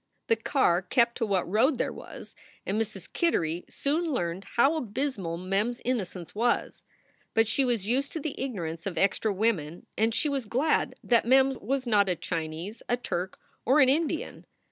[0.29, 2.33] The car kept to what road there was,
[2.65, 3.07] and Mrs.
[3.13, 6.81] Kittery soon learned how abysmal Mem s innocence was.
[7.35, 11.27] But she was used to the ignorance of extra women and she was glad that
[11.27, 14.47] Mem was not a Chinese, a Turk, or an Indian.